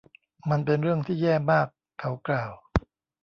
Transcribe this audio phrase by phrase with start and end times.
[0.49, 1.67] มันเป็นเรื่องที่แย่มาก
[1.99, 2.51] เขากล่าว